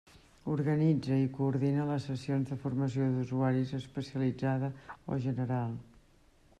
[0.51, 4.75] Organitza i coordina les sessions de formació d'usuaris especialitzada
[5.17, 5.79] o general.